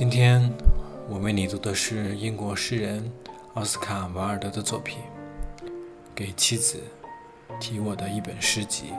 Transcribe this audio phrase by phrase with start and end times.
[0.00, 0.50] 今天
[1.10, 3.12] 我为你读的是英国诗人
[3.52, 4.98] 奥斯卡·王尔德的作品，
[6.14, 6.80] 《给妻子》，
[7.58, 8.94] 题我的一本诗集。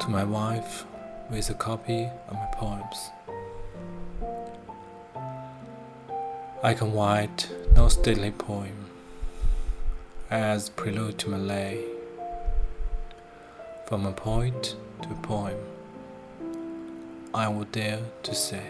[0.00, 0.84] To my wife,
[1.30, 3.08] with a copy of my poems.
[6.62, 8.90] I can write no stately poem
[10.28, 11.78] as prelude to my lay,
[13.86, 15.77] from a poet to a poem.
[17.34, 18.62] I would dare to say.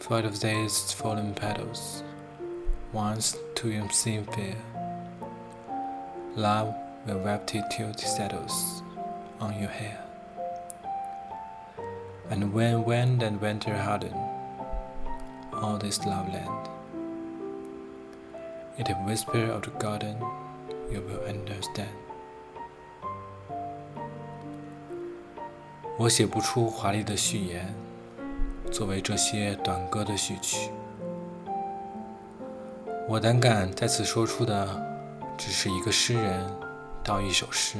[0.00, 2.02] Flight of these fallen petals,
[2.92, 4.56] once to you seem fair.
[6.34, 6.74] Love
[7.06, 8.82] will wrap it till it settles
[9.40, 10.02] on your hair.
[12.28, 14.14] And when wind and winter harden
[15.52, 16.68] all this love land,
[18.78, 20.16] it a whisper of the garden
[20.90, 22.07] you will understand.
[25.98, 27.74] 我写不出华丽的序言，
[28.70, 30.70] 作为这些短歌的序曲。
[33.08, 34.80] 我胆敢在此说出的，
[35.36, 36.46] 只是一个诗人
[37.02, 37.78] 道一首诗。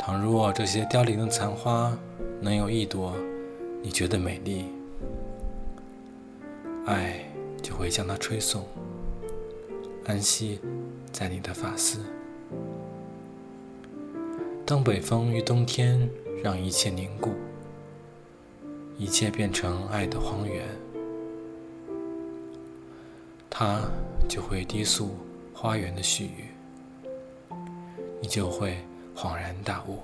[0.00, 1.96] 倘若这些凋零的残花
[2.40, 3.14] 能有一朵
[3.82, 4.64] 你觉得美丽，
[6.86, 7.20] 爱
[7.62, 8.66] 就会将它吹送，
[10.06, 10.60] 安息
[11.12, 12.00] 在你的发丝。
[14.66, 16.10] 当北风与冬天
[16.42, 17.30] 让一切凝固，
[18.98, 20.66] 一切变成爱的荒原，
[23.48, 23.80] 它
[24.28, 25.16] 就会低诉
[25.54, 26.48] 花园的絮语，
[28.20, 28.76] 你就会
[29.14, 30.00] 恍然大悟。